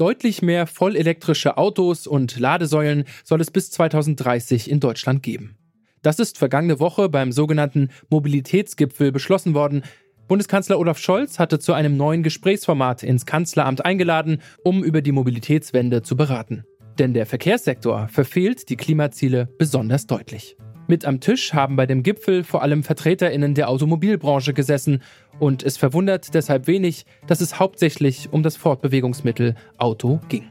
Deutlich 0.00 0.40
mehr 0.40 0.66
vollelektrische 0.66 1.58
Autos 1.58 2.06
und 2.06 2.40
Ladesäulen 2.40 3.04
soll 3.22 3.38
es 3.42 3.50
bis 3.50 3.70
2030 3.70 4.70
in 4.70 4.80
Deutschland 4.80 5.22
geben. 5.22 5.58
Das 6.00 6.18
ist 6.18 6.38
vergangene 6.38 6.80
Woche 6.80 7.10
beim 7.10 7.32
sogenannten 7.32 7.90
Mobilitätsgipfel 8.08 9.12
beschlossen 9.12 9.52
worden. 9.52 9.82
Bundeskanzler 10.26 10.78
Olaf 10.78 10.96
Scholz 10.96 11.38
hatte 11.38 11.58
zu 11.58 11.74
einem 11.74 11.98
neuen 11.98 12.22
Gesprächsformat 12.22 13.02
ins 13.02 13.26
Kanzleramt 13.26 13.84
eingeladen, 13.84 14.40
um 14.64 14.82
über 14.82 15.02
die 15.02 15.12
Mobilitätswende 15.12 16.00
zu 16.00 16.16
beraten. 16.16 16.64
Denn 16.98 17.12
der 17.12 17.26
Verkehrssektor 17.26 18.08
verfehlt 18.08 18.70
die 18.70 18.76
Klimaziele 18.76 19.50
besonders 19.58 20.06
deutlich. 20.06 20.56
Mit 20.90 21.04
am 21.04 21.20
Tisch 21.20 21.54
haben 21.54 21.76
bei 21.76 21.86
dem 21.86 22.02
Gipfel 22.02 22.42
vor 22.42 22.62
allem 22.62 22.82
Vertreterinnen 22.82 23.54
der 23.54 23.68
Automobilbranche 23.68 24.52
gesessen 24.52 25.02
und 25.38 25.62
es 25.62 25.76
verwundert 25.76 26.34
deshalb 26.34 26.66
wenig, 26.66 27.06
dass 27.28 27.40
es 27.40 27.60
hauptsächlich 27.60 28.32
um 28.32 28.42
das 28.42 28.56
Fortbewegungsmittel 28.56 29.54
Auto 29.78 30.18
ging. 30.28 30.48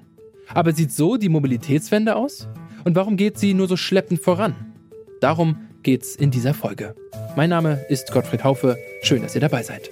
Aber 0.54 0.72
sieht 0.72 0.94
so 0.94 1.18
die 1.18 1.28
Mobilitätswende 1.28 2.16
aus? 2.16 2.48
Und 2.86 2.96
warum 2.96 3.18
geht 3.18 3.38
sie 3.38 3.54
nur 3.54 3.68
so 3.68 3.76
schleppend 3.76 4.22
voran? 4.22 4.56
Darum 5.20 5.58
geht's 5.84 6.16
in 6.16 6.32
dieser 6.32 6.54
Folge. 6.54 6.96
Mein 7.36 7.50
Name 7.50 7.86
ist 7.90 8.14
Gottfried 8.14 8.46
Haufe. 8.46 8.78
Schön, 9.02 9.22
dass 9.22 9.36
ihr 9.36 9.42
dabei 9.42 9.62
seid. 9.62 9.90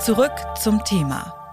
Zurück 0.00 0.32
zum 0.58 0.82
Thema. 0.84 1.45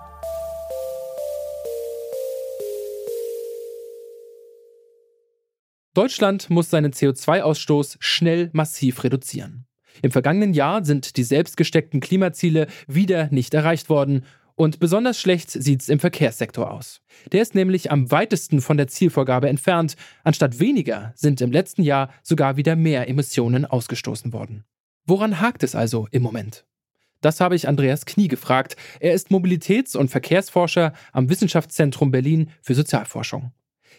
Deutschland 5.94 6.50
muss 6.50 6.72
seinen 6.72 6.92
CO2-Ausstoß 6.92 7.98
schnell 8.00 8.50
massiv 8.54 9.04
reduzieren. 9.04 9.66
Im 10.02 10.10
vergangenen 10.10 10.54
Jahr 10.54 10.84
sind 10.84 11.18
die 11.18 11.24
selbstgesteckten 11.24 12.00
Klimaziele 12.00 12.66
wieder 12.88 13.28
nicht 13.32 13.54
erreicht 13.54 13.90
worden 13.90 14.26
und 14.56 14.80
besonders 14.80 15.20
schlecht 15.20 15.52
sieht's 15.52 15.90
im 15.90 16.00
Verkehrssektor 16.00 16.72
aus. 16.72 17.02
Der 17.32 17.44
ist 17.44 17.54
nämlich 17.54 17.92
am 17.92 18.10
weitesten 18.10 18.62
von 18.62 18.78
der 18.78 18.88
Zielvorgabe 18.88 19.50
entfernt. 19.50 19.96
Anstatt 20.24 20.60
weniger 20.60 21.14
sind 21.16 21.42
im 21.42 21.52
letzten 21.52 21.84
Jahr 21.84 22.10
sogar 22.24 22.58
wieder 22.58 22.76
mehr 22.76 23.08
Emissionen 23.08 23.66
ausgestoßen 23.66 24.34
worden. 24.34 24.64
Woran 25.06 25.40
hakt 25.40 25.64
es 25.64 25.76
also 25.76 26.08
im 26.12 26.24
Moment? 26.24 26.66
Das 27.22 27.40
habe 27.40 27.56
ich 27.56 27.68
Andreas 27.68 28.06
Knie 28.06 28.28
gefragt. 28.28 28.76
Er 29.00 29.14
ist 29.14 29.30
Mobilitäts- 29.30 29.96
und 29.96 30.10
Verkehrsforscher 30.10 30.94
am 31.12 31.30
Wissenschaftszentrum 31.30 32.12
Berlin 32.12 32.50
für 32.62 32.76
Sozialforschung. 32.76 33.52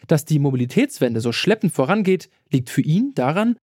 Dass 0.06 0.24
die 0.24 0.38
Mobilitätswende 0.38 1.20
so 1.20 1.32
schleppend 1.32 1.72
vorangeht, 1.72 2.28
liegt 2.50 2.70
für 2.70 2.82
ihn 2.82 3.12
daran, 3.14 3.56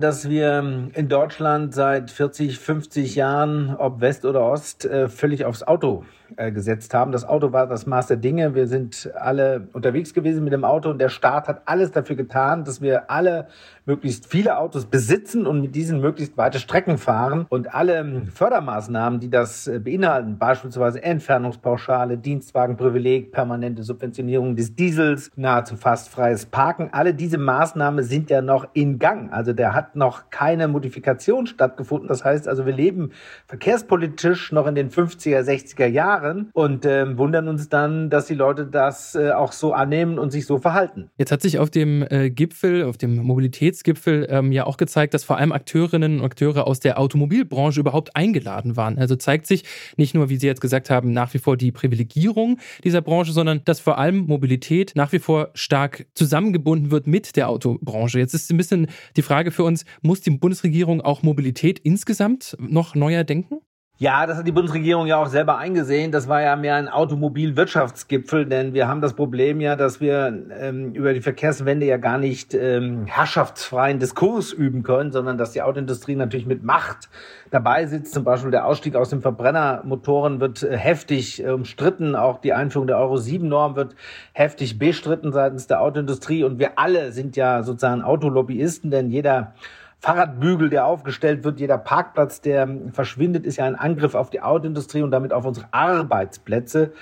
dass 0.00 0.28
wir 0.28 0.90
in 0.94 1.08
Deutschland 1.08 1.74
seit 1.74 2.12
40, 2.12 2.60
50 2.60 3.16
Jahren, 3.16 3.74
ob 3.74 4.00
West 4.00 4.24
oder 4.24 4.42
Ost, 4.42 4.84
äh, 4.84 5.08
völlig 5.08 5.44
aufs 5.44 5.64
Auto 5.64 6.04
äh, 6.36 6.52
gesetzt 6.52 6.94
haben. 6.94 7.10
Das 7.10 7.26
Auto 7.26 7.52
war 7.52 7.66
das 7.66 7.86
Maß 7.86 8.06
der 8.06 8.18
Dinge. 8.18 8.54
Wir 8.54 8.68
sind 8.68 9.10
alle 9.16 9.66
unterwegs 9.72 10.14
gewesen 10.14 10.44
mit 10.44 10.52
dem 10.52 10.64
Auto 10.64 10.90
und 10.90 10.98
der 10.98 11.08
Staat 11.08 11.48
hat 11.48 11.62
alles 11.64 11.90
dafür 11.90 12.16
getan, 12.16 12.64
dass 12.64 12.80
wir 12.80 13.10
alle 13.10 13.48
möglichst 13.86 14.26
viele 14.26 14.58
Autos 14.58 14.84
besitzen 14.84 15.46
und 15.46 15.62
mit 15.62 15.74
diesen 15.74 16.00
möglichst 16.00 16.36
weite 16.36 16.58
Strecken 16.58 16.98
fahren. 16.98 17.46
Und 17.48 17.74
alle 17.74 18.22
Fördermaßnahmen, 18.32 19.18
die 19.18 19.30
das 19.30 19.66
äh, 19.66 19.78
beinhalten, 19.78 20.38
beispielsweise 20.38 21.02
Entfernungspauschale, 21.02 22.18
Dienstwagenprivileg, 22.18 23.32
permanente 23.32 23.82
Subventionierung 23.82 24.54
des 24.54 24.76
Diesels, 24.76 25.30
nahezu 25.34 25.76
fast 25.76 26.10
freies 26.10 26.44
Parken, 26.44 26.90
alle 26.92 27.14
diese 27.14 27.38
Maßnahmen 27.38 28.04
sind 28.04 28.28
ja 28.28 28.42
noch 28.42 28.68
in 28.74 28.98
Gang. 28.98 29.32
Also 29.32 29.54
der 29.54 29.74
hat 29.74 29.87
noch 29.96 30.30
keine 30.30 30.68
Modifikation 30.68 31.46
stattgefunden. 31.46 32.08
Das 32.08 32.24
heißt 32.24 32.48
also, 32.48 32.66
wir 32.66 32.72
leben 32.72 33.12
verkehrspolitisch 33.46 34.52
noch 34.52 34.66
in 34.66 34.74
den 34.74 34.90
50er, 34.90 35.40
60er 35.40 35.86
Jahren 35.86 36.50
und 36.52 36.84
äh, 36.84 37.16
wundern 37.16 37.48
uns 37.48 37.68
dann, 37.68 38.10
dass 38.10 38.26
die 38.26 38.34
Leute 38.34 38.66
das 38.66 39.14
äh, 39.14 39.30
auch 39.30 39.52
so 39.52 39.72
annehmen 39.72 40.18
und 40.18 40.30
sich 40.30 40.46
so 40.46 40.58
verhalten. 40.58 41.10
Jetzt 41.16 41.32
hat 41.32 41.42
sich 41.42 41.58
auf 41.58 41.70
dem 41.70 42.06
äh, 42.08 42.30
Gipfel, 42.30 42.84
auf 42.84 42.96
dem 42.96 43.16
Mobilitätsgipfel 43.16 44.26
ähm, 44.30 44.52
ja 44.52 44.64
auch 44.64 44.76
gezeigt, 44.76 45.14
dass 45.14 45.24
vor 45.24 45.36
allem 45.36 45.52
Akteurinnen 45.52 46.20
und 46.20 46.24
Akteure 46.24 46.66
aus 46.66 46.80
der 46.80 46.98
Automobilbranche 46.98 47.80
überhaupt 47.80 48.16
eingeladen 48.16 48.76
waren. 48.76 48.98
Also 48.98 49.16
zeigt 49.16 49.46
sich 49.46 49.64
nicht 49.96 50.14
nur, 50.14 50.28
wie 50.28 50.36
Sie 50.36 50.46
jetzt 50.46 50.60
gesagt 50.60 50.90
haben, 50.90 51.12
nach 51.12 51.34
wie 51.34 51.38
vor 51.38 51.56
die 51.56 51.72
Privilegierung 51.72 52.58
dieser 52.84 53.00
Branche, 53.00 53.32
sondern 53.32 53.62
dass 53.64 53.80
vor 53.80 53.98
allem 53.98 54.26
Mobilität 54.26 54.92
nach 54.94 55.12
wie 55.12 55.18
vor 55.18 55.50
stark 55.54 56.06
zusammengebunden 56.14 56.90
wird 56.90 57.06
mit 57.06 57.36
der 57.36 57.48
Autobranche. 57.48 58.18
Jetzt 58.18 58.34
ist 58.34 58.50
ein 58.50 58.56
bisschen 58.56 58.88
die 59.16 59.22
Frage 59.22 59.50
für 59.50 59.64
uns, 59.64 59.77
muss 60.02 60.20
die 60.20 60.30
Bundesregierung 60.30 61.00
auch 61.00 61.22
Mobilität 61.22 61.78
insgesamt 61.78 62.56
noch 62.58 62.94
neuer 62.94 63.24
denken? 63.24 63.60
Ja, 64.00 64.26
das 64.28 64.38
hat 64.38 64.46
die 64.46 64.52
Bundesregierung 64.52 65.08
ja 65.08 65.16
auch 65.16 65.26
selber 65.26 65.58
eingesehen. 65.58 66.12
Das 66.12 66.28
war 66.28 66.40
ja 66.40 66.54
mehr 66.54 66.76
ein 66.76 66.88
Automobilwirtschaftsgipfel, 66.88 68.46
denn 68.46 68.72
wir 68.72 68.86
haben 68.86 69.00
das 69.00 69.14
Problem 69.14 69.60
ja, 69.60 69.74
dass 69.74 70.00
wir 70.00 70.44
ähm, 70.56 70.92
über 70.92 71.12
die 71.12 71.20
Verkehrswende 71.20 71.84
ja 71.84 71.96
gar 71.96 72.16
nicht 72.16 72.54
ähm, 72.54 73.06
herrschaftsfreien 73.06 73.98
Diskurs 73.98 74.52
üben 74.52 74.84
können, 74.84 75.10
sondern 75.10 75.36
dass 75.36 75.50
die 75.50 75.62
Autoindustrie 75.62 76.14
natürlich 76.14 76.46
mit 76.46 76.62
Macht 76.62 77.08
dabei 77.50 77.86
sitzt. 77.86 78.14
Zum 78.14 78.22
Beispiel 78.22 78.52
der 78.52 78.66
Ausstieg 78.66 78.94
aus 78.94 79.10
den 79.10 79.20
Verbrennermotoren 79.20 80.38
wird 80.38 80.62
äh, 80.62 80.76
heftig 80.76 81.42
äh, 81.42 81.50
umstritten. 81.50 82.14
Auch 82.14 82.38
die 82.38 82.52
Einführung 82.52 82.86
der 82.86 82.98
Euro-7-Norm 82.98 83.74
wird 83.74 83.96
heftig 84.32 84.78
bestritten 84.78 85.32
seitens 85.32 85.66
der 85.66 85.80
Autoindustrie. 85.80 86.44
Und 86.44 86.60
wir 86.60 86.78
alle 86.78 87.10
sind 87.10 87.34
ja 87.34 87.64
sozusagen 87.64 88.02
Autolobbyisten, 88.02 88.92
denn 88.92 89.10
jeder 89.10 89.54
Fahrradbügel, 90.00 90.70
der 90.70 90.86
aufgestellt 90.86 91.42
wird, 91.42 91.58
jeder 91.58 91.76
Parkplatz, 91.76 92.40
der 92.40 92.68
verschwindet, 92.92 93.44
ist 93.44 93.56
ja 93.56 93.64
ein 93.64 93.74
Angriff 93.74 94.14
auf 94.14 94.30
die 94.30 94.40
Autoindustrie 94.40 95.02
und 95.02 95.10
damit 95.10 95.32
auf 95.32 95.44
unsere 95.44 95.66
Arbeitsplätze. 95.72 96.92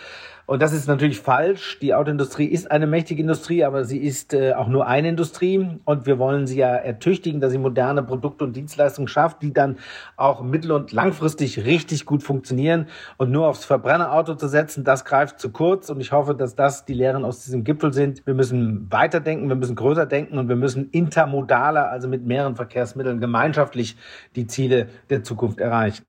Und 0.46 0.62
das 0.62 0.72
ist 0.72 0.86
natürlich 0.86 1.18
falsch. 1.18 1.80
Die 1.80 1.92
Autoindustrie 1.92 2.46
ist 2.46 2.70
eine 2.70 2.86
mächtige 2.86 3.20
Industrie, 3.20 3.64
aber 3.64 3.84
sie 3.84 3.98
ist 3.98 4.32
äh, 4.32 4.52
auch 4.52 4.68
nur 4.68 4.86
eine 4.86 5.08
Industrie. 5.08 5.68
Und 5.84 6.06
wir 6.06 6.20
wollen 6.20 6.46
sie 6.46 6.58
ja 6.58 6.68
ertüchtigen, 6.68 7.40
dass 7.40 7.50
sie 7.50 7.58
moderne 7.58 8.04
Produkte 8.04 8.44
und 8.44 8.54
Dienstleistungen 8.54 9.08
schafft, 9.08 9.42
die 9.42 9.52
dann 9.52 9.76
auch 10.16 10.42
mittel- 10.42 10.70
und 10.70 10.92
langfristig 10.92 11.64
richtig 11.64 12.06
gut 12.06 12.22
funktionieren. 12.22 12.86
Und 13.16 13.32
nur 13.32 13.48
aufs 13.48 13.64
Verbrennerauto 13.64 14.36
zu 14.36 14.46
setzen, 14.46 14.84
das 14.84 15.04
greift 15.04 15.40
zu 15.40 15.50
kurz. 15.50 15.90
Und 15.90 16.00
ich 16.00 16.12
hoffe, 16.12 16.36
dass 16.36 16.54
das 16.54 16.84
die 16.84 16.94
Lehren 16.94 17.24
aus 17.24 17.44
diesem 17.44 17.64
Gipfel 17.64 17.92
sind. 17.92 18.24
Wir 18.24 18.34
müssen 18.34 18.86
weiterdenken, 18.88 19.48
wir 19.48 19.56
müssen 19.56 19.74
größer 19.74 20.06
denken 20.06 20.38
und 20.38 20.48
wir 20.48 20.56
müssen 20.56 20.90
intermodaler, 20.90 21.90
also 21.90 22.06
mit 22.06 22.24
mehreren 22.24 22.54
Verkehrsmitteln 22.54 23.18
gemeinschaftlich 23.18 23.96
die 24.36 24.46
Ziele 24.46 24.90
der 25.10 25.24
Zukunft 25.24 25.58
erreichen. 25.58 26.04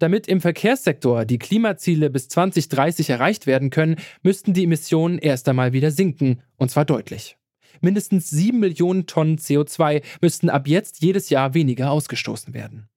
Damit 0.00 0.28
im 0.28 0.40
Verkehrssektor 0.40 1.26
die 1.26 1.38
Klimaziele 1.38 2.08
bis 2.08 2.28
2030 2.28 3.10
erreicht 3.10 3.46
werden 3.46 3.68
können, 3.68 3.96
müssten 4.22 4.54
die 4.54 4.64
Emissionen 4.64 5.18
erst 5.18 5.46
einmal 5.46 5.74
wieder 5.74 5.90
sinken, 5.90 6.40
und 6.56 6.70
zwar 6.70 6.86
deutlich. 6.86 7.36
Mindestens 7.82 8.30
7 8.30 8.58
Millionen 8.58 9.06
Tonnen 9.06 9.36
CO2 9.36 10.02
müssten 10.22 10.48
ab 10.48 10.66
jetzt 10.66 11.02
jedes 11.02 11.28
Jahr 11.28 11.52
weniger 11.52 11.90
ausgestoßen 11.90 12.54
werden. 12.54 12.88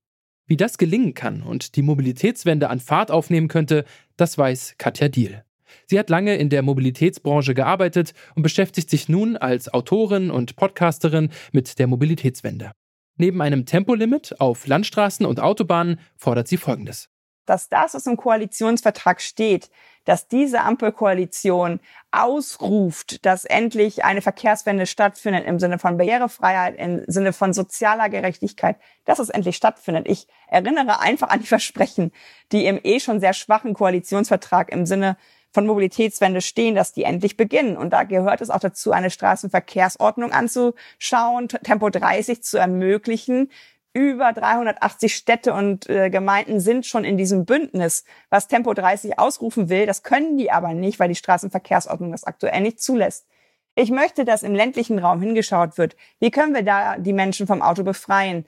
Wie 0.47 0.56
das 0.56 0.78
gelingen 0.78 1.13
kann 1.13 1.44
und 1.44 1.75
die 1.75 1.81
Mobilitätswende 1.81 2.69
an 2.69 2.80
Fahrt 2.80 3.12
aufnehmen 3.12 3.50
könnte, 3.50 3.84
das 4.16 4.38
weiß 4.38 4.75
Katja 4.78 5.09
Diel. 5.09 5.44
Sie 5.88 6.00
hat 6.00 6.09
lange 6.09 6.36
in 6.38 6.50
der 6.50 6.62
Mobilitätsbranche 6.62 7.53
gearbeitet 7.53 8.13
und 8.36 8.44
beschäftigt 8.44 8.90
sich 8.90 9.09
nun 9.09 9.36
als 9.36 9.74
Autorin 9.74 10.31
und 10.31 10.56
Podcasterin 10.56 11.31
mit 11.52 11.80
der 11.80 11.88
Mobilitätswende. 11.88 12.72
Neben 13.16 13.41
einem 13.41 13.66
Tempolimit 13.66 14.40
auf 14.40 14.66
Landstraßen 14.66 15.25
und 15.25 15.40
Autobahnen 15.40 16.00
fordert 16.18 16.47
sie 16.47 16.57
Folgendes. 16.57 17.09
Dass 17.46 17.69
das, 17.69 17.94
was 17.94 18.07
im 18.07 18.18
Koalitionsvertrag 18.18 19.22
steht, 19.22 19.69
dass 20.06 20.28
diese 20.28 20.62
Ampelkoalition 20.62 21.79
ausruft, 22.12 23.25
dass 23.25 23.46
endlich 23.46 24.03
eine 24.03 24.22
Verkehrswende 24.22 24.85
stattfindet 24.85 25.46
im 25.46 25.59
Sinne 25.59 25.79
von 25.79 25.97
Barrierefreiheit, 25.97 26.78
im 26.78 27.03
Sinne 27.07 27.34
von 27.34 27.53
sozialer 27.53 28.09
Gerechtigkeit, 28.09 28.78
dass 29.06 29.19
es 29.19 29.30
endlich 29.30 29.56
stattfindet. 29.56 30.07
Ich 30.07 30.28
erinnere 30.48 31.00
einfach 31.00 31.30
an 31.30 31.42
die 31.42 31.48
Versprechen, 31.48 32.12
die 32.51 32.66
im 32.66 32.80
eh 32.83 33.00
schon 33.00 33.19
sehr 33.19 33.33
schwachen 33.33 33.74
Koalitionsvertrag 33.74 34.71
im 34.71 34.86
Sinne 34.86 35.18
von 35.54 35.68
Mobilitätswende 35.68 36.42
stehen, 36.42 36.76
dass 36.76 36.94
die 36.94 37.04
endlich 37.04 37.38
beginnen. 37.38 37.78
Und 37.78 37.92
da 37.92 38.04
gehört 38.04 38.42
es 38.42 38.50
auch 38.50 38.60
dazu, 38.60 38.92
eine 38.92 39.12
Straßenverkehrsordnung 39.12 40.32
anzuschauen, 40.32 41.48
Tempo 41.48 41.90
30 41.90 42.44
zu 42.44 42.58
ermöglichen. 42.58 43.52
Über 43.96 44.34
380 44.34 45.16
Städte 45.16 45.54
und 45.54 45.88
äh, 45.88 46.10
Gemeinden 46.10 46.60
sind 46.60 46.88
schon 46.88 47.04
in 47.04 47.16
diesem 47.16 47.46
Bündnis, 47.46 48.06
was 48.32 48.48
Tempo 48.48 48.74
30 48.74 49.20
ausrufen 49.20 49.70
will. 49.70 49.86
Das 49.86 50.02
können 50.02 50.36
die 50.36 50.50
aber 50.50 50.74
nicht, 50.74 51.00
weil 51.00 51.10
die 51.10 51.16
Straßenverkehrsordnung 51.16 52.12
das 52.12 52.24
aktuell 52.24 52.62
nicht 52.62 52.82
zulässt. 52.82 53.28
Ich 53.76 53.92
möchte, 53.92 54.26
dass 54.26 54.42
im 54.42 54.56
ländlichen 54.56 54.98
Raum 54.98 55.22
hingeschaut 55.22 55.78
wird. 55.78 55.96
Wie 56.20 56.32
können 56.32 56.56
wir 56.56 56.64
da 56.64 56.98
die 56.98 57.14
Menschen 57.14 57.46
vom 57.46 57.62
Auto 57.62 57.84
befreien? 57.84 58.46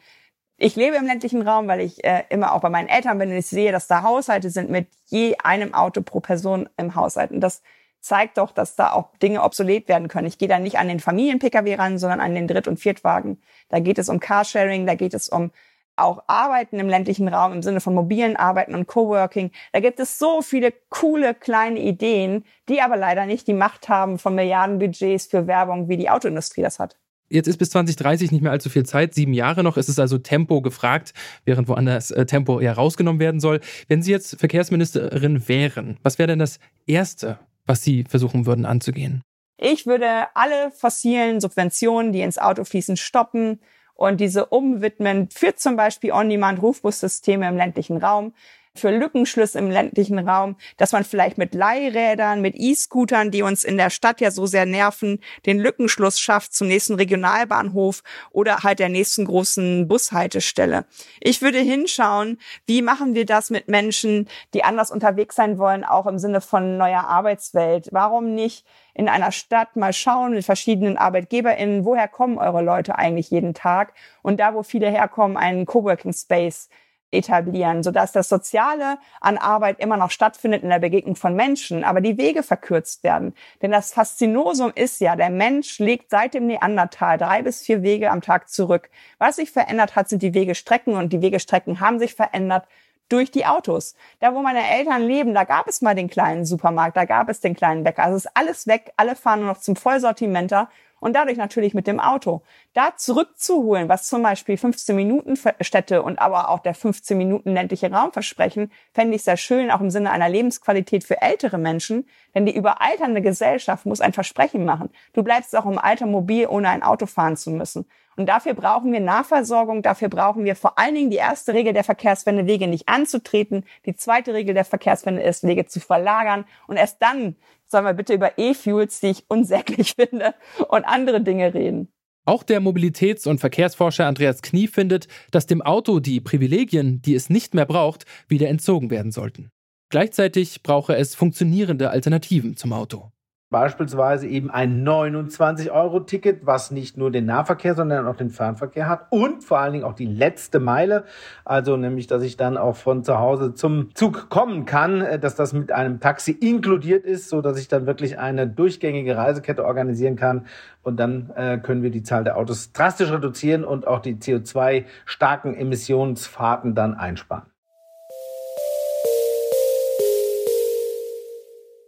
Ich 0.57 0.75
lebe 0.75 0.95
im 0.95 1.05
ländlichen 1.05 1.41
Raum, 1.41 1.67
weil 1.67 1.81
ich 1.81 2.03
äh, 2.03 2.23
immer 2.29 2.53
auch 2.53 2.61
bei 2.61 2.69
meinen 2.69 2.87
Eltern 2.87 3.17
bin 3.17 3.29
und 3.29 3.37
ich 3.37 3.47
sehe, 3.47 3.71
dass 3.71 3.87
da 3.87 4.03
Haushalte 4.03 4.49
sind 4.49 4.69
mit 4.69 4.87
je 5.05 5.35
einem 5.43 5.73
Auto 5.73 6.01
pro 6.01 6.19
Person 6.19 6.69
im 6.77 6.95
Haushalt. 6.95 7.31
Und 7.31 7.41
das 7.41 7.61
zeigt 7.99 8.37
doch, 8.37 8.51
dass 8.51 8.75
da 8.75 8.91
auch 8.93 9.15
Dinge 9.17 9.43
obsolet 9.43 9.87
werden 9.89 10.07
können. 10.07 10.27
Ich 10.27 10.37
gehe 10.37 10.47
da 10.47 10.59
nicht 10.59 10.77
an 10.77 10.87
den 10.87 10.99
Familien-Pkw 10.99 11.75
ran, 11.75 11.97
sondern 11.97 12.21
an 12.21 12.35
den 12.35 12.47
Dritt- 12.47 12.67
und 12.67 12.79
Viertwagen. 12.79 13.41
Da 13.69 13.79
geht 13.79 13.97
es 13.97 14.09
um 14.09 14.19
Carsharing, 14.19 14.85
da 14.85 14.95
geht 14.95 15.13
es 15.13 15.27
um 15.27 15.51
auch 15.97 16.23
Arbeiten 16.27 16.79
im 16.79 16.89
ländlichen 16.89 17.27
Raum 17.27 17.53
im 17.53 17.63
Sinne 17.63 17.81
von 17.81 17.93
mobilen 17.93 18.35
Arbeiten 18.35 18.75
und 18.75 18.87
Coworking. 18.87 19.51
Da 19.71 19.79
gibt 19.79 19.99
es 19.99 20.19
so 20.19 20.41
viele 20.41 20.73
coole 20.89 21.33
kleine 21.33 21.79
Ideen, 21.79 22.45
die 22.69 22.81
aber 22.81 22.97
leider 22.97 23.25
nicht 23.25 23.47
die 23.47 23.53
Macht 23.53 23.89
haben 23.89 24.19
von 24.19 24.35
Milliardenbudgets 24.35 25.27
für 25.27 25.47
Werbung, 25.47 25.89
wie 25.89 25.97
die 25.97 26.09
Autoindustrie 26.09 26.61
das 26.61 26.79
hat. 26.79 26.97
Jetzt 27.29 27.47
ist 27.47 27.57
bis 27.57 27.71
2030 27.71 28.31
nicht 28.31 28.41
mehr 28.41 28.51
allzu 28.51 28.69
viel 28.69 28.85
Zeit, 28.85 29.13
sieben 29.15 29.33
Jahre 29.33 29.63
noch. 29.63 29.77
Es 29.77 29.89
ist 29.89 29.99
also 29.99 30.17
Tempo 30.17 30.61
gefragt, 30.61 31.13
während 31.43 31.67
woanders 31.67 32.11
äh, 32.11 32.25
Tempo 32.25 32.59
eher 32.59 32.73
rausgenommen 32.73 33.19
werden 33.19 33.39
soll. 33.39 33.61
Wenn 33.87 34.03
Sie 34.03 34.11
jetzt 34.11 34.39
Verkehrsministerin 34.39 35.47
wären, 35.47 35.97
was 36.03 36.19
wäre 36.19 36.27
denn 36.27 36.39
das 36.39 36.59
Erste, 36.85 37.39
was 37.65 37.83
Sie 37.83 38.03
versuchen 38.03 38.45
würden 38.45 38.65
anzugehen? 38.65 39.21
Ich 39.57 39.87
würde 39.87 40.27
alle 40.35 40.69
fossilen 40.71 41.41
Subventionen, 41.41 42.11
die 42.11 42.21
ins 42.21 42.37
Auto 42.37 42.63
fließen, 42.63 42.97
stoppen 42.97 43.59
und 43.95 44.19
diese 44.19 44.45
umwidmen 44.47 45.29
für 45.31 45.55
zum 45.55 45.77
Beispiel 45.77 46.11
On-Demand-Rufbussysteme 46.11 47.47
im 47.47 47.55
ländlichen 47.55 47.97
Raum 47.97 48.33
für 48.75 48.91
Lückenschluss 48.91 49.55
im 49.55 49.71
ländlichen 49.71 50.19
Raum, 50.19 50.55
dass 50.77 50.91
man 50.91 51.03
vielleicht 51.03 51.37
mit 51.37 51.53
Leihrädern, 51.53 52.41
mit 52.41 52.55
E-Scootern, 52.55 53.31
die 53.31 53.41
uns 53.41 53.63
in 53.63 53.77
der 53.77 53.89
Stadt 53.89 54.21
ja 54.21 54.31
so 54.31 54.45
sehr 54.45 54.65
nerven, 54.65 55.19
den 55.45 55.59
Lückenschluss 55.59 56.19
schafft 56.19 56.53
zum 56.53 56.67
nächsten 56.67 56.95
Regionalbahnhof 56.95 58.03
oder 58.31 58.63
halt 58.63 58.79
der 58.79 58.89
nächsten 58.89 59.25
großen 59.25 59.87
Bushaltestelle. 59.87 60.85
Ich 61.19 61.41
würde 61.41 61.59
hinschauen, 61.59 62.37
wie 62.65 62.81
machen 62.81 63.15
wir 63.15 63.25
das 63.25 63.49
mit 63.49 63.67
Menschen, 63.67 64.27
die 64.53 64.63
anders 64.63 64.91
unterwegs 64.91 65.35
sein 65.35 65.57
wollen, 65.57 65.83
auch 65.83 66.05
im 66.07 66.19
Sinne 66.19 66.41
von 66.41 66.77
neuer 66.77 67.05
Arbeitswelt. 67.05 67.89
Warum 67.91 68.35
nicht 68.35 68.65
in 68.93 69.09
einer 69.09 69.31
Stadt 69.31 69.75
mal 69.75 69.93
schauen 69.93 70.33
mit 70.33 70.45
verschiedenen 70.45 70.97
ArbeitgeberInnen, 70.97 71.85
woher 71.85 72.07
kommen 72.07 72.37
eure 72.37 72.61
Leute 72.61 72.97
eigentlich 72.97 73.29
jeden 73.29 73.53
Tag? 73.53 73.93
Und 74.21 74.39
da, 74.39 74.53
wo 74.53 74.63
viele 74.63 74.89
herkommen, 74.89 75.37
einen 75.37 75.65
Coworking 75.65 76.13
Space 76.13 76.69
etablieren, 77.15 77.83
sodass 77.83 78.11
das 78.11 78.29
Soziale 78.29 78.97
an 79.21 79.37
Arbeit 79.37 79.79
immer 79.79 79.97
noch 79.97 80.11
stattfindet 80.11 80.63
in 80.63 80.69
der 80.69 80.79
Begegnung 80.79 81.15
von 81.15 81.35
Menschen, 81.35 81.83
aber 81.83 82.01
die 82.01 82.17
Wege 82.17 82.43
verkürzt 82.43 83.03
werden. 83.03 83.33
Denn 83.61 83.71
das 83.71 83.93
Faszinosum 83.93 84.71
ist 84.75 85.01
ja, 85.01 85.15
der 85.15 85.29
Mensch 85.29 85.79
legt 85.79 86.09
seit 86.09 86.33
dem 86.33 86.47
Neandertal 86.47 87.17
drei 87.17 87.41
bis 87.41 87.61
vier 87.61 87.81
Wege 87.83 88.11
am 88.11 88.21
Tag 88.21 88.49
zurück. 88.49 88.89
Was 89.17 89.37
sich 89.37 89.51
verändert 89.51 89.95
hat, 89.95 90.09
sind 90.09 90.21
die 90.21 90.33
Wegestrecken 90.33 90.95
und 90.95 91.13
die 91.13 91.21
Wegestrecken 91.21 91.79
haben 91.79 91.99
sich 91.99 92.15
verändert 92.15 92.67
durch 93.09 93.31
die 93.31 93.45
Autos. 93.45 93.95
Da, 94.19 94.33
wo 94.33 94.41
meine 94.41 94.67
Eltern 94.67 95.03
leben, 95.03 95.33
da 95.33 95.43
gab 95.43 95.67
es 95.67 95.81
mal 95.81 95.95
den 95.95 96.09
kleinen 96.09 96.45
Supermarkt, 96.45 96.97
da 96.97 97.05
gab 97.05 97.29
es 97.29 97.39
den 97.39 97.55
kleinen 97.55 97.83
Bäcker. 97.83 98.03
Also 98.03 98.17
ist 98.17 98.29
alles 98.33 98.67
weg, 98.67 98.93
alle 98.97 99.15
fahren 99.15 99.41
nur 99.41 99.49
noch 99.49 99.59
zum 99.59 99.75
Vollsortimenter 99.75 100.69
und 101.05 101.13
dadurch 101.13 101.37
natürlich 101.37 101.75
mit 101.75 101.85
dem 101.85 101.99
Auto. 101.99 102.41
Da 102.73 102.97
zurückzuholen, 102.97 103.87
was 103.89 104.07
zum 104.07 104.23
Beispiel 104.23 104.57
15 104.57 104.95
Minuten 104.95 105.37
Städte 105.61 106.01
und 106.01 106.17
aber 106.17 106.49
auch 106.49 106.57
der 106.57 106.73
15 106.73 107.15
Minuten 107.15 107.53
ländliche 107.53 107.91
Raum 107.91 108.11
versprechen, 108.11 108.71
fände 108.91 109.15
ich 109.15 109.23
sehr 109.23 109.37
schön, 109.37 109.69
auch 109.69 109.81
im 109.81 109.91
Sinne 109.91 110.09
einer 110.09 110.29
Lebensqualität 110.29 111.03
für 111.03 111.21
ältere 111.21 111.59
Menschen. 111.59 112.07
Denn 112.33 112.47
die 112.47 112.55
überalternde 112.55 113.21
Gesellschaft 113.21 113.85
muss 113.85 114.01
ein 114.01 114.13
Versprechen 114.13 114.65
machen. 114.65 114.89
Du 115.13 115.21
bleibst 115.21 115.55
auch 115.55 115.67
im 115.67 115.77
Alter 115.77 116.07
mobil, 116.07 116.47
ohne 116.47 116.69
ein 116.69 116.81
Auto 116.81 117.05
fahren 117.05 117.37
zu 117.37 117.51
müssen. 117.51 117.85
Und 118.17 118.27
dafür 118.27 118.53
brauchen 118.53 118.91
wir 118.91 119.01
Nahversorgung, 119.01 119.81
dafür 119.81 120.09
brauchen 120.09 120.45
wir 120.45 120.55
vor 120.55 120.79
allen 120.79 120.95
Dingen 120.95 121.09
die 121.09 121.17
erste 121.17 121.53
Regel 121.53 121.73
der 121.73 121.83
Verkehrswende, 121.83 122.47
Wege 122.47 122.67
nicht 122.67 122.87
anzutreten. 122.87 123.65
Die 123.85 123.95
zweite 123.95 124.33
Regel 124.33 124.53
der 124.55 124.65
Verkehrswende 124.65 125.21
ist, 125.21 125.45
Wege 125.45 125.65
zu 125.65 125.79
verlagern. 125.79 126.45
Und 126.65 126.77
erst 126.77 127.01
dann 127.01 127.35
sollen 127.67 127.85
wir 127.85 127.93
bitte 127.93 128.13
über 128.13 128.37
E-Fuels, 128.37 128.99
die 128.99 129.07
ich 129.07 129.25
unsäglich 129.27 129.93
finde, 129.95 130.33
und 130.69 130.85
andere 130.85 131.21
Dinge 131.21 131.53
reden. 131.53 131.89
Auch 132.25 132.41
der 132.41 132.59
Mobilitäts- 132.59 133.27
und 133.27 133.39
Verkehrsforscher 133.39 134.07
Andreas 134.07 134.41
Knie 134.41 134.67
findet, 134.67 135.07
dass 135.29 135.45
dem 135.45 135.61
Auto 135.61 135.99
die 135.99 136.21
Privilegien, 136.21 137.01
die 137.01 137.13
es 137.13 137.29
nicht 137.29 137.53
mehr 137.53 137.67
braucht, 137.67 138.05
wieder 138.27 138.49
entzogen 138.49 138.89
werden 138.89 139.11
sollten. 139.11 139.51
Gleichzeitig 139.89 140.63
brauche 140.63 140.95
es 140.95 141.13
funktionierende 141.13 141.91
Alternativen 141.91 142.57
zum 142.57 142.73
Auto. 142.73 143.11
Beispielsweise 143.55 144.27
eben 144.27 144.51
ein 144.51 144.85
29-Euro-Ticket, 144.85 146.45
was 146.45 146.71
nicht 146.71 146.97
nur 146.97 147.09
den 147.09 147.23
Nahverkehr, 147.23 147.73
sondern 147.73 148.05
auch 148.05 148.17
den 148.17 148.29
Fernverkehr 148.29 148.89
hat 148.89 149.07
und 149.11 149.45
vor 149.45 149.59
allen 149.59 149.71
Dingen 149.71 149.85
auch 149.85 149.93
die 149.93 150.07
letzte 150.07 150.59
Meile, 150.59 151.05
also 151.45 151.77
nämlich, 151.77 152.07
dass 152.07 152.21
ich 152.21 152.35
dann 152.35 152.57
auch 152.57 152.75
von 152.75 153.05
zu 153.05 153.17
Hause 153.17 153.53
zum 153.53 153.95
Zug 153.95 154.27
kommen 154.27 154.65
kann, 154.65 154.99
äh, 154.99 155.19
dass 155.19 155.35
das 155.35 155.53
mit 155.53 155.71
einem 155.71 156.01
Taxi 156.01 156.31
inkludiert 156.31 157.05
ist, 157.05 157.29
so 157.29 157.41
dass 157.41 157.57
ich 157.57 157.69
dann 157.69 157.85
wirklich 157.85 158.19
eine 158.19 158.45
durchgängige 158.45 159.15
Reisekette 159.15 159.63
organisieren 159.63 160.17
kann 160.17 160.47
und 160.83 160.99
dann 160.99 161.29
äh, 161.37 161.57
können 161.57 161.81
wir 161.81 161.91
die 161.91 162.03
Zahl 162.03 162.25
der 162.25 162.35
Autos 162.35 162.73
drastisch 162.73 163.09
reduzieren 163.09 163.63
und 163.63 163.87
auch 163.87 164.01
die 164.01 164.15
CO2-starken 164.15 165.55
Emissionsfahrten 165.55 166.75
dann 166.75 166.93
einsparen. 166.93 167.54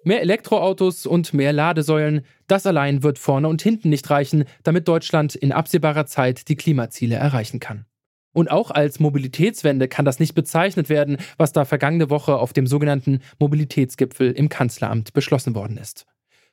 Mehr 0.08 0.22
Elektroautos 0.22 1.06
und 1.06 1.34
mehr 1.34 1.52
Ladesäulen, 1.52 2.22
das 2.48 2.66
allein 2.66 3.04
wird 3.04 3.20
vorne 3.20 3.50
und 3.50 3.62
hinten 3.62 3.90
nicht 3.90 4.10
reichen, 4.10 4.46
damit 4.64 4.88
Deutschland 4.88 5.36
in 5.36 5.52
absehbarer 5.52 6.06
Zeit 6.06 6.48
die 6.48 6.56
Klimaziele 6.56 7.16
erreichen 7.16 7.60
kann. 7.60 7.86
Und 8.32 8.50
auch 8.50 8.72
als 8.72 9.02
Mobilitätswende 9.02 9.90
kann 9.90 10.06
das 10.06 10.22
nicht 10.22 10.34
bezeichnet 10.34 10.88
werden, 10.88 11.18
was 11.36 11.52
da 11.52 11.66
vergangene 11.66 12.10
Woche 12.10 12.38
auf 12.38 12.54
dem 12.54 12.68
sogenannten 12.68 13.20
Mobilitätsgipfel 13.38 14.32
im 14.32 14.48
Kanzleramt 14.48 15.12
beschlossen 15.12 15.56
worden 15.56 15.76
ist. 15.76 16.06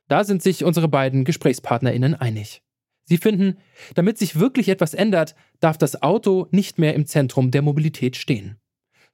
Da 0.09 0.25
sind 0.25 0.43
sich 0.43 0.65
unsere 0.65 0.89
beiden 0.89 1.23
Gesprächspartnerinnen 1.23 2.17
einig. 2.17 2.61
Sie 3.05 3.19
finden, 3.19 3.59
damit 3.95 4.19
sich 4.19 4.41
wirklich 4.41 4.69
etwas 4.69 4.95
ändert, 4.95 5.37
darf 5.61 5.79
das 5.79 6.03
Auto 6.03 6.49
nicht 6.51 6.81
mehr 6.81 6.95
im 6.95 7.07
Zentrum 7.07 7.53
der 7.53 7.63
Mobilität 7.63 8.17
stehen. 8.17 8.57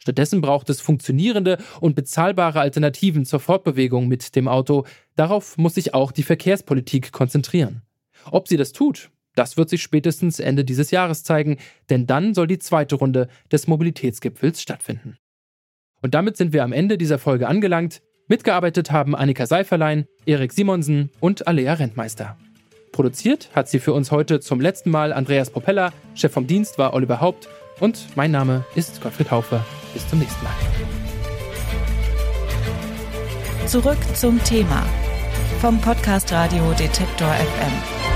Stattdessen 0.00 0.40
braucht 0.40 0.70
es 0.70 0.80
funktionierende 0.80 1.58
und 1.80 1.94
bezahlbare 1.94 2.60
Alternativen 2.60 3.26
zur 3.26 3.38
Fortbewegung 3.38 4.08
mit 4.08 4.34
dem 4.34 4.48
Auto. 4.48 4.86
Darauf 5.14 5.58
muss 5.58 5.74
sich 5.74 5.92
auch 5.92 6.10
die 6.10 6.22
Verkehrspolitik 6.22 7.12
konzentrieren. 7.12 7.82
Ob 8.30 8.48
sie 8.48 8.56
das 8.56 8.72
tut, 8.72 9.10
das 9.34 9.56
wird 9.56 9.68
sich 9.68 9.82
spätestens 9.82 10.40
Ende 10.40 10.64
dieses 10.64 10.90
Jahres 10.90 11.22
zeigen, 11.22 11.58
denn 11.90 12.06
dann 12.06 12.34
soll 12.34 12.46
die 12.46 12.58
zweite 12.58 12.96
Runde 12.96 13.28
des 13.52 13.66
Mobilitätsgipfels 13.66 14.62
stattfinden. 14.62 15.18
Und 16.02 16.14
damit 16.14 16.38
sind 16.38 16.54
wir 16.54 16.64
am 16.64 16.72
Ende 16.72 16.96
dieser 16.96 17.18
Folge 17.18 17.46
angelangt. 17.46 18.00
Mitgearbeitet 18.26 18.90
haben 18.90 19.14
Annika 19.14 19.44
Seiferlein, 19.44 20.06
Erik 20.24 20.52
Simonsen 20.52 21.10
und 21.20 21.46
Alea 21.46 21.74
Rentmeister. 21.74 22.38
Produziert 22.92 23.50
hat 23.54 23.68
sie 23.68 23.78
für 23.78 23.92
uns 23.92 24.10
heute 24.10 24.40
zum 24.40 24.60
letzten 24.60 24.90
Mal 24.90 25.12
Andreas 25.12 25.50
Propeller, 25.50 25.92
Chef 26.14 26.32
vom 26.32 26.46
Dienst 26.46 26.78
war 26.78 26.94
Oliver 26.94 27.20
Haupt 27.20 27.48
und 27.80 28.06
mein 28.14 28.30
Name 28.30 28.64
ist 28.74 29.00
Gottfried 29.00 29.30
Haufer. 29.30 29.64
Bis 29.92 30.06
zum 30.08 30.20
nächsten 30.20 30.44
Mal. 30.44 30.52
Zurück 33.66 33.98
zum 34.14 34.42
Thema 34.44 34.84
vom 35.60 35.80
Podcast 35.80 36.32
Radio 36.32 36.72
Detektor 36.72 37.28
FM. 37.28 38.09